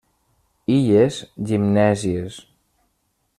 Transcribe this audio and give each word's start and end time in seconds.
Illes 0.75 1.19
Gimnèsies. 1.51 2.41